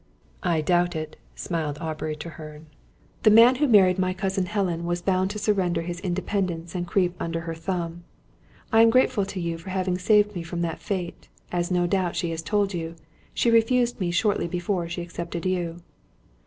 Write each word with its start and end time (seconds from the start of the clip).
"I 0.41 0.61
doubt 0.61 0.95
it," 0.95 1.15
smiled 1.35 1.77
Aubrey 1.79 2.15
Treherne. 2.15 2.65
"The 3.21 3.29
man 3.29 3.57
who 3.57 3.67
married 3.67 3.99
my 3.99 4.15
cousin 4.15 4.47
Helen, 4.47 4.83
was 4.83 4.99
bound 5.03 5.29
to 5.29 5.37
surrender 5.37 5.83
his 5.83 5.99
independence 5.99 6.73
and 6.73 6.87
creep 6.87 7.13
under 7.19 7.41
her 7.41 7.53
thumb. 7.53 8.03
I 8.73 8.81
am 8.81 8.89
grateful 8.89 9.25
to 9.25 9.39
you 9.39 9.59
for 9.59 9.69
having 9.69 9.99
saved 9.99 10.33
me 10.33 10.41
from 10.41 10.61
that 10.61 10.79
fate. 10.81 11.29
As 11.51 11.69
no 11.69 11.85
doubt 11.85 12.15
she 12.15 12.31
has 12.31 12.41
told 12.41 12.73
you, 12.73 12.95
she 13.35 13.51
refused 13.51 13.99
me 13.99 14.09
shortly 14.09 14.47
before 14.47 14.89
she 14.89 15.03
accepted 15.03 15.45
you." 15.45 15.81